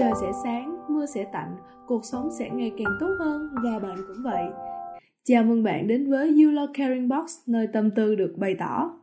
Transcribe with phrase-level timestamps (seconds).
[0.00, 3.96] Trời sẽ sáng, mưa sẽ tạnh, cuộc sống sẽ ngày càng tốt hơn và bạn
[4.08, 4.44] cũng vậy.
[5.24, 8.98] Chào mừng bạn đến với You Love Caring Box, nơi tâm tư được bày tỏ.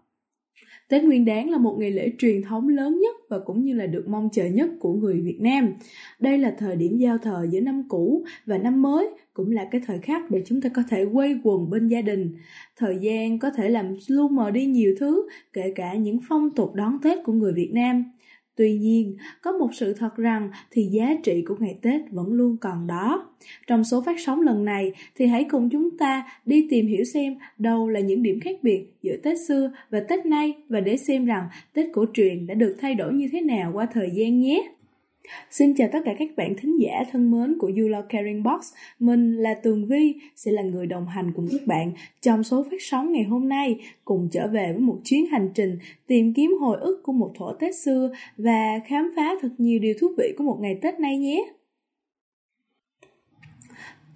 [0.89, 3.85] Tết Nguyên Đán là một ngày lễ truyền thống lớn nhất và cũng như là
[3.85, 5.73] được mong chờ nhất của người Việt Nam.
[6.19, 9.81] Đây là thời điểm giao thời giữa năm cũ và năm mới, cũng là cái
[9.87, 12.35] thời khắc để chúng ta có thể quây quần bên gia đình.
[12.75, 16.75] Thời gian có thể làm lu mờ đi nhiều thứ, kể cả những phong tục
[16.75, 18.03] đón Tết của người Việt Nam.
[18.57, 22.57] Tuy nhiên, có một sự thật rằng thì giá trị của ngày Tết vẫn luôn
[22.61, 23.29] còn đó.
[23.67, 27.35] Trong số phát sóng lần này thì hãy cùng chúng ta đi tìm hiểu xem
[27.57, 31.25] đâu là những điểm khác biệt giữa Tết xưa và Tết nay và để xem
[31.25, 34.76] rằng Tết cổ truyền đã được thay đổi như thế nào qua thời gian nhé.
[35.51, 38.73] Xin chào tất cả các bạn thính giả thân mến của You Love Caring Box.
[38.99, 42.77] Mình là Tường Vi, sẽ là người đồng hành cùng các bạn trong số phát
[42.81, 45.77] sóng ngày hôm nay, cùng trở về với một chuyến hành trình
[46.07, 49.93] tìm kiếm hồi ức của một thổ Tết xưa và khám phá thật nhiều điều
[49.99, 51.56] thú vị của một ngày Tết nay nhé.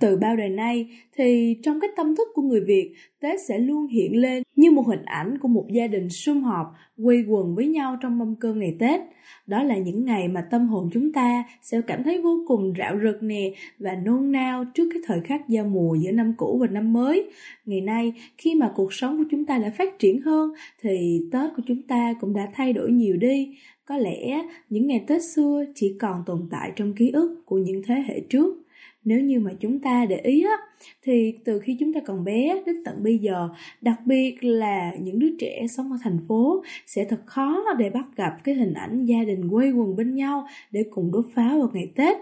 [0.01, 3.87] Từ bao đời nay thì trong cái tâm thức của người Việt, Tết sẽ luôn
[3.87, 7.67] hiện lên như một hình ảnh của một gia đình sum họp, quây quần với
[7.67, 9.01] nhau trong mâm cơm ngày Tết.
[9.47, 12.99] Đó là những ngày mà tâm hồn chúng ta sẽ cảm thấy vô cùng rạo
[13.03, 16.67] rực nè và nôn nao trước cái thời khắc giao mùa giữa năm cũ và
[16.67, 17.29] năm mới.
[17.65, 21.51] Ngày nay, khi mà cuộc sống của chúng ta đã phát triển hơn thì Tết
[21.55, 23.57] của chúng ta cũng đã thay đổi nhiều đi.
[23.85, 27.81] Có lẽ những ngày Tết xưa chỉ còn tồn tại trong ký ức của những
[27.87, 28.61] thế hệ trước
[29.03, 30.57] nếu như mà chúng ta để ý á,
[31.03, 33.49] thì từ khi chúng ta còn bé đến tận bây giờ,
[33.81, 38.05] đặc biệt là những đứa trẻ sống ở thành phố sẽ thật khó để bắt
[38.15, 41.69] gặp cái hình ảnh gia đình quây quần bên nhau để cùng đốt pháo vào
[41.73, 42.17] ngày tết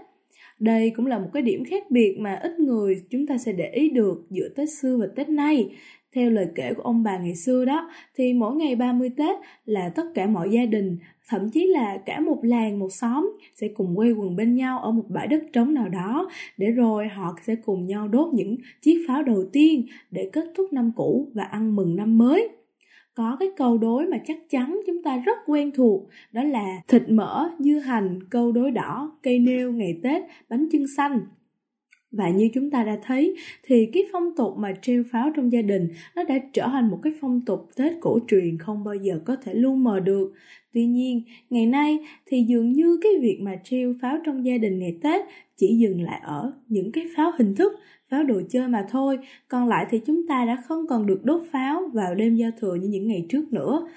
[0.60, 3.70] đây cũng là một cái điểm khác biệt mà ít người chúng ta sẽ để
[3.74, 5.70] ý được giữa Tết xưa và Tết nay.
[6.16, 9.90] Theo lời kể của ông bà ngày xưa đó, thì mỗi ngày 30 Tết là
[9.90, 13.96] tất cả mọi gia đình, thậm chí là cả một làng, một xóm sẽ cùng
[13.96, 17.56] quây quần bên nhau ở một bãi đất trống nào đó, để rồi họ sẽ
[17.56, 21.75] cùng nhau đốt những chiếc pháo đầu tiên để kết thúc năm cũ và ăn
[21.75, 22.50] mừng năm mới.
[23.14, 27.03] Có cái câu đối mà chắc chắn chúng ta rất quen thuộc đó là thịt
[27.09, 31.19] mỡ dưa hành câu đối đỏ cây nêu ngày tết bánh chưng xanh
[32.12, 35.62] và như chúng ta đã thấy thì cái phong tục mà treo pháo trong gia
[35.62, 39.20] đình nó đã trở thành một cái phong tục Tết cổ truyền không bao giờ
[39.25, 40.34] có thể lu mờ được.
[40.74, 44.80] Tuy nhiên, ngày nay thì dường như cái việc mà treo pháo trong gia đình
[44.80, 45.22] ngày Tết
[45.58, 47.74] chỉ dừng lại ở những cái pháo hình thức,
[48.09, 49.18] pháo đồ chơi mà thôi.
[49.48, 52.75] Còn lại thì chúng ta đã không còn được đốt pháo vào đêm giao thừa
[52.75, 53.88] như những ngày trước nữa.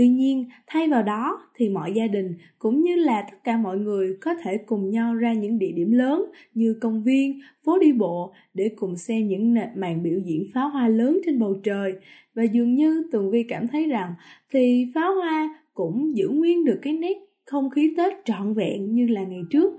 [0.00, 3.78] Tuy nhiên, thay vào đó thì mọi gia đình cũng như là tất cả mọi
[3.78, 6.24] người có thể cùng nhau ra những địa điểm lớn
[6.54, 10.88] như công viên, phố đi bộ để cùng xem những màn biểu diễn pháo hoa
[10.88, 11.92] lớn trên bầu trời.
[12.34, 14.14] Và dường như Tường Vi cảm thấy rằng
[14.50, 19.06] thì pháo hoa cũng giữ nguyên được cái nét không khí Tết trọn vẹn như
[19.06, 19.72] là ngày trước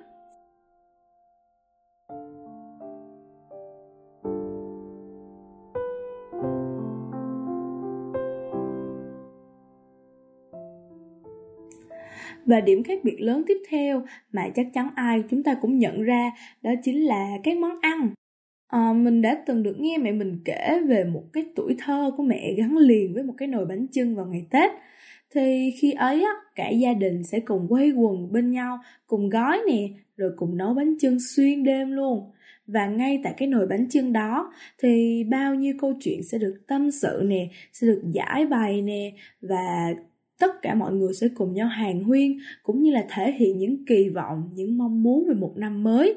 [12.45, 16.01] Và điểm khác biệt lớn tiếp theo mà chắc chắn ai chúng ta cũng nhận
[16.01, 16.31] ra
[16.61, 18.13] đó chính là các món ăn.
[18.67, 22.23] À, mình đã từng được nghe mẹ mình kể về một cái tuổi thơ của
[22.23, 24.71] mẹ gắn liền với một cái nồi bánh chưng vào ngày Tết.
[25.33, 29.61] Thì khi ấy á, cả gia đình sẽ cùng quay quần bên nhau, cùng gói
[29.67, 29.87] nè,
[30.17, 32.31] rồi cùng nấu bánh chưng xuyên đêm luôn.
[32.67, 34.53] Và ngay tại cái nồi bánh chưng đó
[34.83, 39.11] thì bao nhiêu câu chuyện sẽ được tâm sự nè, sẽ được giải bày nè
[39.41, 39.93] và
[40.41, 43.85] tất cả mọi người sẽ cùng nhau hàng huyên cũng như là thể hiện những
[43.85, 46.15] kỳ vọng những mong muốn về một năm mới.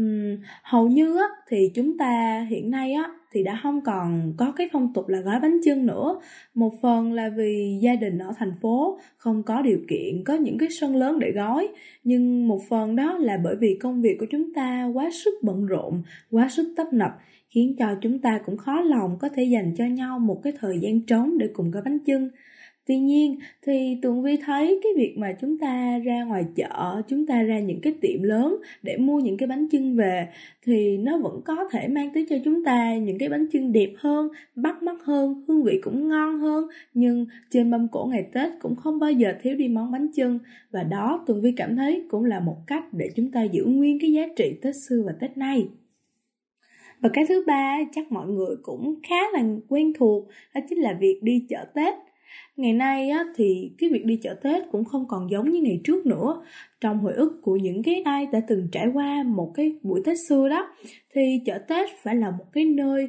[0.00, 4.52] Uhm, hầu như á, thì chúng ta hiện nay á thì đã không còn có
[4.56, 6.20] cái phong tục là gói bánh chưng nữa.
[6.54, 10.58] Một phần là vì gia đình ở thành phố không có điều kiện có những
[10.58, 11.68] cái sân lớn để gói.
[12.04, 15.66] Nhưng một phần đó là bởi vì công việc của chúng ta quá sức bận
[15.66, 17.10] rộn quá sức tấp nập
[17.48, 20.78] khiến cho chúng ta cũng khó lòng có thể dành cho nhau một cái thời
[20.82, 22.28] gian trống để cùng gói bánh chưng.
[22.86, 27.26] Tuy nhiên thì Tường Vi thấy cái việc mà chúng ta ra ngoài chợ, chúng
[27.26, 30.26] ta ra những cái tiệm lớn để mua những cái bánh chưng về
[30.64, 33.92] thì nó vẫn có thể mang tới cho chúng ta những cái bánh chưng đẹp
[33.96, 36.64] hơn, bắt mắt hơn, hương vị cũng ngon hơn.
[36.94, 40.38] Nhưng trên mâm cổ ngày Tết cũng không bao giờ thiếu đi món bánh chưng
[40.70, 43.98] và đó Tường Vi cảm thấy cũng là một cách để chúng ta giữ nguyên
[44.00, 45.68] cái giá trị Tết xưa và Tết nay.
[47.00, 50.96] Và cái thứ ba chắc mọi người cũng khá là quen thuộc đó chính là
[51.00, 51.94] việc đi chợ Tết
[52.56, 55.80] Ngày nay á, thì cái việc đi chợ Tết cũng không còn giống như ngày
[55.84, 56.44] trước nữa.
[56.80, 60.16] Trong hồi ức của những cái ai đã từng trải qua một cái buổi Tết
[60.28, 60.68] xưa đó,
[61.14, 63.08] thì chợ Tết phải là một cái nơi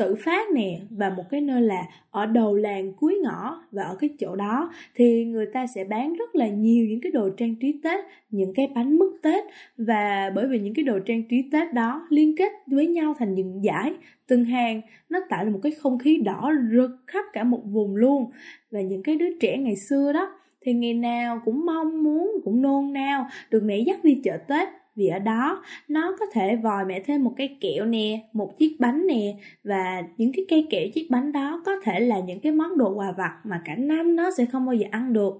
[0.00, 3.96] tự phát nè và một cái nơi là ở đầu làng cuối ngõ và ở
[4.00, 7.54] cái chỗ đó thì người ta sẽ bán rất là nhiều những cái đồ trang
[7.54, 9.44] trí Tết, những cái bánh mứt Tết.
[9.76, 13.34] Và bởi vì những cái đồ trang trí Tết đó liên kết với nhau thành
[13.34, 13.94] những giải
[14.26, 17.96] từng hàng nó tạo ra một cái không khí đỏ rực khắp cả một vùng
[17.96, 18.30] luôn.
[18.70, 20.32] Và những cái đứa trẻ ngày xưa đó
[20.62, 24.68] thì ngày nào cũng mong muốn cũng nôn nao được mẹ dắt đi chợ Tết
[25.00, 28.76] vì ở đó nó có thể vòi mẹ thêm một cái kẹo nè, một chiếc
[28.78, 32.52] bánh nè và những cái cây kẹo chiếc bánh đó có thể là những cái
[32.52, 35.32] món đồ quà vặt mà cả năm nó sẽ không bao giờ ăn được.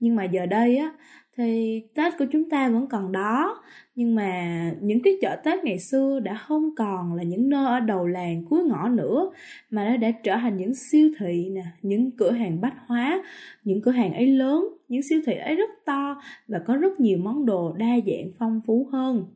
[0.00, 0.92] Nhưng mà giờ đây á
[1.36, 3.62] thì Tết của chúng ta vẫn còn đó
[3.94, 7.80] nhưng mà những cái chợ Tết ngày xưa đã không còn là những nơi ở
[7.80, 9.30] đầu làng cuối ngõ nữa
[9.70, 13.22] mà nó đã trở thành những siêu thị nè, những cửa hàng bách hóa,
[13.64, 17.18] những cửa hàng ấy lớn, những siêu thị ấy rất to và có rất nhiều
[17.18, 19.26] món đồ đa dạng phong phú hơn.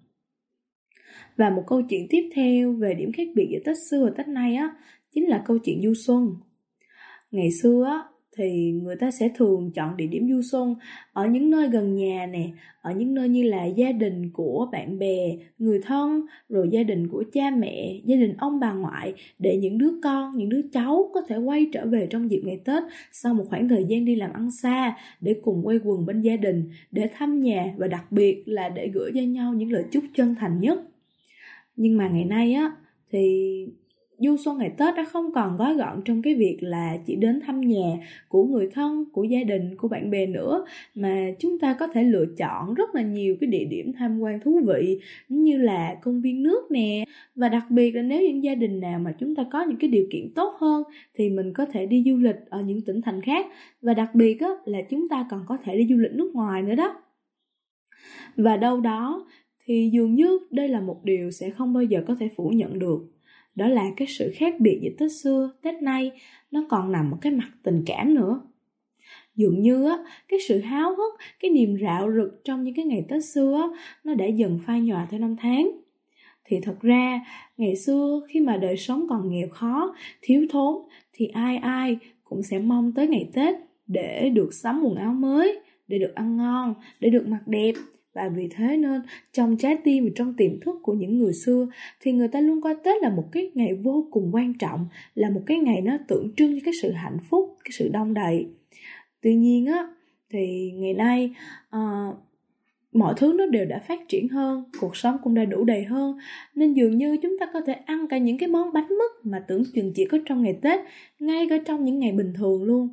[1.36, 4.28] Và một câu chuyện tiếp theo về điểm khác biệt giữa Tết xưa và Tết
[4.28, 4.74] nay á
[5.14, 6.36] chính là câu chuyện du xuân.
[7.30, 10.74] Ngày xưa á thì người ta sẽ thường chọn địa điểm du xuân
[11.12, 12.50] ở những nơi gần nhà nè,
[12.82, 17.08] ở những nơi như là gia đình của bạn bè, người thân, rồi gia đình
[17.08, 21.10] của cha mẹ, gia đình ông bà ngoại để những đứa con, những đứa cháu
[21.14, 22.82] có thể quay trở về trong dịp ngày Tết
[23.12, 26.36] sau một khoảng thời gian đi làm ăn xa để cùng quay quần bên gia
[26.36, 30.04] đình, để thăm nhà và đặc biệt là để gửi cho nhau những lời chúc
[30.14, 30.80] chân thành nhất.
[31.76, 32.72] Nhưng mà ngày nay á
[33.12, 33.66] thì
[34.20, 37.40] du xuân ngày Tết đã không còn gói gọn trong cái việc là chỉ đến
[37.40, 40.64] thăm nhà của người thân, của gia đình, của bạn bè nữa
[40.94, 44.40] mà chúng ta có thể lựa chọn rất là nhiều cái địa điểm tham quan
[44.40, 47.04] thú vị như là công viên nước nè.
[47.34, 49.90] Và đặc biệt là nếu những gia đình nào mà chúng ta có những cái
[49.90, 50.82] điều kiện tốt hơn
[51.14, 53.46] thì mình có thể đi du lịch ở những tỉnh thành khác.
[53.82, 56.62] Và đặc biệt á, là chúng ta còn có thể đi du lịch nước ngoài
[56.62, 57.02] nữa đó.
[58.36, 59.26] Và đâu đó
[59.64, 62.78] thì dường như đây là một điều sẽ không bao giờ có thể phủ nhận
[62.78, 63.00] được
[63.54, 66.12] đó là cái sự khác biệt giữa Tết xưa, Tết nay
[66.50, 68.40] nó còn nằm ở cái mặt tình cảm nữa.
[69.34, 69.96] Dường như á,
[70.28, 73.82] cái sự háo hức, cái niềm rạo rực trong những cái ngày Tết xưa á,
[74.04, 75.70] nó đã dần phai nhòa theo năm tháng.
[76.44, 77.20] Thì thật ra,
[77.56, 80.74] ngày xưa khi mà đời sống còn nghèo khó, thiếu thốn,
[81.12, 83.54] thì ai ai cũng sẽ mong tới ngày Tết
[83.86, 87.72] để được sắm quần áo mới, để được ăn ngon, để được mặc đẹp,
[88.14, 89.02] và vì thế nên
[89.32, 91.66] trong trái tim và trong tiềm thức của những người xưa
[92.00, 95.30] thì người ta luôn coi Tết là một cái ngày vô cùng quan trọng, là
[95.30, 98.46] một cái ngày nó tượng trưng cho cái sự hạnh phúc, cái sự đông đầy.
[99.20, 99.86] Tuy nhiên á
[100.30, 101.34] thì ngày nay
[101.76, 102.16] uh,
[102.92, 106.18] mọi thứ nó đều đã phát triển hơn cuộc sống cũng đã đủ đầy hơn.
[106.54, 109.44] Nên dường như chúng ta có thể ăn cả những cái món bánh mứt mà
[109.48, 110.80] tưởng chừng chỉ có trong ngày tết
[111.18, 112.88] ngay cả trong những ngày bình thường luôn.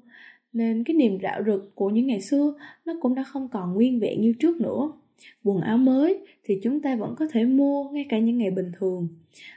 [0.54, 2.54] Nên cái niềm rạo rực của những ngày xưa
[2.86, 4.92] nó cũng đã không còn nguyên vẹn như trước nữa
[5.44, 8.72] quần áo mới thì chúng ta vẫn có thể mua ngay cả những ngày bình
[8.80, 9.08] thường.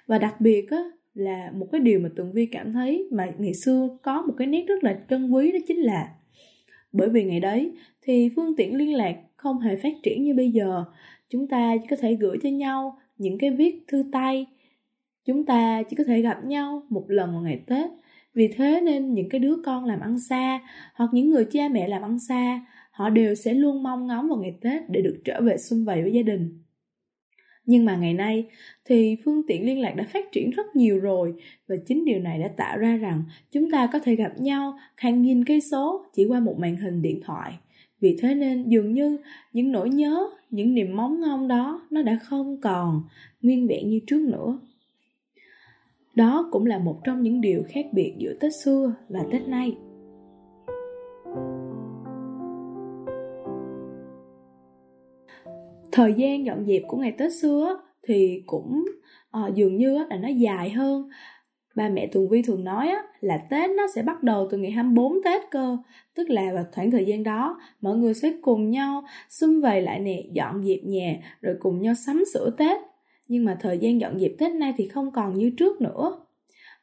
[0.07, 0.83] Và đặc biệt á,
[1.15, 4.47] là một cái điều mà tường vi cảm thấy mà ngày xưa có một cái
[4.47, 6.09] nét rất là trân quý đó chính là
[6.93, 7.73] bởi vì ngày đấy
[8.03, 10.85] thì phương tiện liên lạc không hề phát triển như bây giờ.
[11.29, 14.47] Chúng ta chỉ có thể gửi cho nhau những cái viết thư tay.
[15.25, 17.91] Chúng ta chỉ có thể gặp nhau một lần vào ngày tết.
[18.35, 20.61] Vì thế nên những cái đứa con làm ăn xa
[20.95, 22.67] hoặc những người cha mẹ làm ăn xa
[23.00, 26.02] họ đều sẽ luôn mong ngóng vào ngày Tết để được trở về xung vầy
[26.02, 26.62] với gia đình.
[27.67, 28.47] Nhưng mà ngày nay
[28.85, 31.35] thì phương tiện liên lạc đã phát triển rất nhiều rồi
[31.69, 35.23] và chính điều này đã tạo ra rằng chúng ta có thể gặp nhau hàng
[35.23, 37.52] nghìn cây số chỉ qua một màn hình điện thoại.
[38.00, 39.19] Vì thế nên dường như
[39.52, 43.02] những nỗi nhớ, những niềm mong ngóng đó nó đã không còn
[43.42, 44.59] nguyên vẹn như trước nữa.
[46.14, 49.76] Đó cũng là một trong những điều khác biệt giữa Tết xưa và Tết nay.
[56.00, 58.85] Thời gian dọn dẹp của ngày Tết xưa thì cũng
[59.38, 61.09] uh, dường như là nó dài hơn.
[61.75, 64.71] Ba mẹ Tường Vi thường nói á, là Tết nó sẽ bắt đầu từ ngày
[64.71, 65.76] 24 Tết cơ
[66.14, 69.99] Tức là vào khoảng thời gian đó Mọi người sẽ cùng nhau xung vầy lại
[69.99, 72.80] nè Dọn dẹp nhà Rồi cùng nhau sắm sửa Tết.
[73.28, 76.21] Nhưng mà thời gian dọn dẹp Tết nay thì không còn như trước nữa.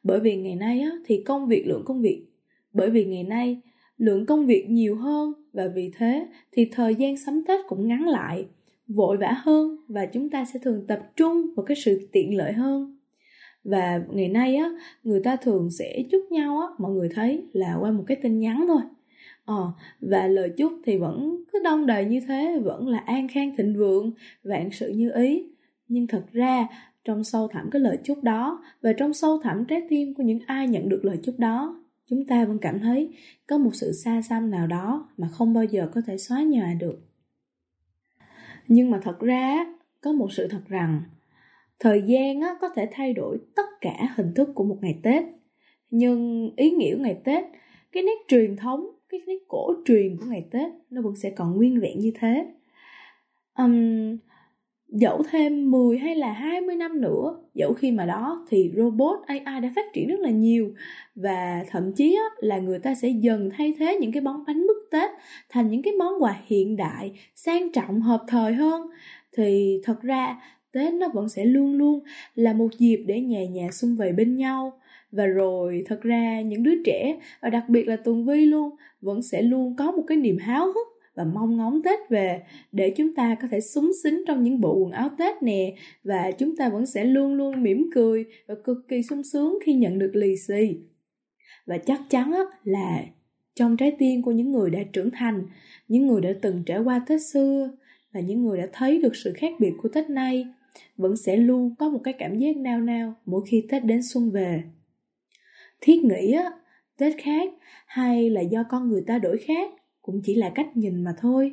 [0.02, 2.26] Bởi vì ngày nay á, thì công việc lượng công việc
[2.72, 3.60] Bởi vì ngày nay
[3.96, 8.08] lượng công việc nhiều hơn Và vì thế thì thời gian sắm Tết cũng ngắn
[8.08, 8.46] lại
[8.88, 12.52] vội vã hơn và chúng ta sẽ thường tập trung vào cái sự tiện lợi
[12.52, 12.98] hơn.
[13.64, 14.70] Và ngày nay á,
[15.02, 18.38] người ta thường sẽ chúc nhau á, mọi người thấy là qua một cái tin
[18.38, 18.80] nhắn thôi.
[19.44, 23.56] Ờ và lời chúc thì vẫn cứ đông đầy như thế, vẫn là an khang
[23.56, 24.12] thịnh vượng,
[24.44, 25.44] vạn sự như ý.
[25.88, 26.66] Nhưng thật ra,
[27.04, 30.38] trong sâu thẳm cái lời chúc đó và trong sâu thẳm trái tim của những
[30.46, 33.10] ai nhận được lời chúc đó, chúng ta vẫn cảm thấy
[33.46, 36.74] có một sự xa xăm nào đó mà không bao giờ có thể xóa nhòa
[36.74, 37.07] được
[38.68, 39.66] nhưng mà thật ra
[40.00, 41.00] có một sự thật rằng
[41.78, 45.24] thời gian á, có thể thay đổi tất cả hình thức của một ngày tết.
[45.90, 47.44] Nhưng ý nghĩa của ngày tết
[47.92, 51.56] cái nét truyền thống cái nét cổ truyền của ngày tết nó vẫn sẽ còn
[51.56, 52.46] nguyên vẹn như thế.
[53.58, 54.16] Um,
[54.88, 59.60] dẫu thêm 10 hay là 20 năm nữa dẫu khi mà đó thì robot AI
[59.62, 60.74] đã phát triển rất là nhiều
[61.14, 64.66] và thậm chí á, là người ta sẽ dần thay thế những cái bóng bánh
[64.66, 65.10] mứt Tết
[65.48, 68.82] thành những cái món quà hiện đại, sang trọng, hợp thời hơn.
[69.36, 70.40] Thì thật ra,
[70.72, 72.00] Tết nó vẫn sẽ luôn luôn
[72.34, 74.80] là một dịp để nhà nhà xung vầy bên nhau.
[75.12, 79.22] Và rồi, thật ra, những đứa trẻ, và đặc biệt là Tường Vi luôn, vẫn
[79.22, 82.42] sẽ luôn có một cái niềm háo hức và mong ngóng Tết về
[82.72, 85.74] để chúng ta có thể súng xính trong những bộ quần áo Tết nè.
[86.04, 89.72] Và chúng ta vẫn sẽ luôn luôn mỉm cười và cực kỳ sung sướng khi
[89.72, 90.76] nhận được lì xì.
[91.66, 93.02] Và chắc chắn là
[93.58, 95.42] trong trái tim của những người đã trưởng thành,
[95.88, 97.70] những người đã từng trải qua Tết xưa
[98.12, 100.46] và những người đã thấy được sự khác biệt của Tết nay
[100.96, 104.30] vẫn sẽ luôn có một cái cảm giác nao nao mỗi khi Tết đến xuân
[104.30, 104.62] về.
[105.80, 106.50] Thiết nghĩ á,
[106.98, 107.50] Tết khác
[107.86, 109.70] hay là do con người ta đổi khác
[110.02, 111.52] cũng chỉ là cách nhìn mà thôi.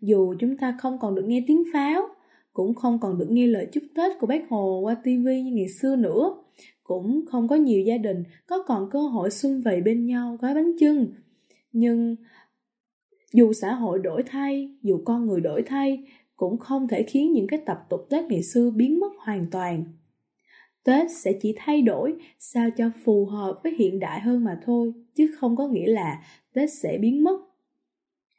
[0.00, 2.02] Dù chúng ta không còn được nghe tiếng pháo,
[2.52, 5.68] cũng không còn được nghe lời chúc Tết của bác Hồ qua tivi như ngày
[5.68, 6.36] xưa nữa,
[6.84, 10.54] cũng không có nhiều gia đình có còn cơ hội xuân vầy bên nhau gói
[10.54, 11.06] bánh chưng.
[11.74, 12.16] Nhưng
[13.32, 16.04] dù xã hội đổi thay, dù con người đổi thay,
[16.36, 19.84] cũng không thể khiến những cái tập tục Tết ngày xưa biến mất hoàn toàn.
[20.84, 24.92] Tết sẽ chỉ thay đổi sao cho phù hợp với hiện đại hơn mà thôi,
[25.14, 27.40] chứ không có nghĩa là Tết sẽ biến mất.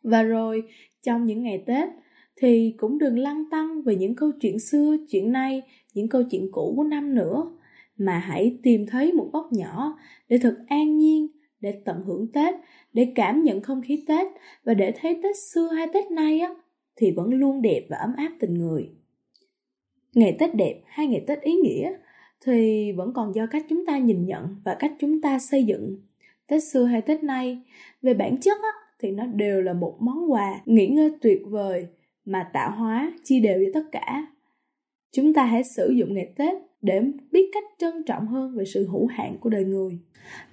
[0.04, 0.64] Và rồi,
[1.04, 1.90] trong những ngày Tết,
[2.36, 5.62] thì cũng đừng lăng tăng về những câu chuyện xưa, chuyện nay,
[5.94, 7.52] những câu chuyện cũ của năm nữa,
[7.98, 10.00] mà hãy tìm thấy một góc nhỏ
[10.30, 11.28] để thật an nhiên,
[11.66, 12.56] để tận hưởng Tết,
[12.94, 14.28] để cảm nhận không khí Tết
[14.64, 16.50] và để thấy Tết xưa hay Tết nay á,
[16.96, 18.90] thì vẫn luôn đẹp và ấm áp tình người.
[20.14, 21.94] Ngày Tết đẹp hay ngày Tết ý nghĩa
[22.46, 25.98] thì vẫn còn do cách chúng ta nhìn nhận và cách chúng ta xây dựng.
[26.48, 27.60] Tết xưa hay Tết nay,
[28.02, 31.88] về bản chất á, thì nó đều là một món quà nghỉ ngơi tuyệt vời
[32.26, 34.28] mà tạo hóa chia đều với tất cả.
[35.12, 36.54] Chúng ta hãy sử dụng ngày Tết
[36.86, 37.02] để
[37.32, 40.00] biết cách trân trọng hơn về sự hữu hạn của đời người.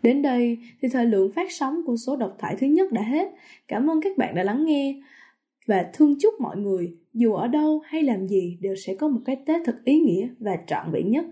[0.03, 3.29] Đến đây thì thời lượng phát sóng của số độc thoại thứ nhất đã hết.
[3.69, 5.03] Cảm ơn các bạn đã lắng nghe
[5.67, 9.21] và thương chúc mọi người, dù ở đâu hay làm gì, đều sẽ có một
[9.25, 11.25] cái Tết thật ý nghĩa và trọn vẹn nhất.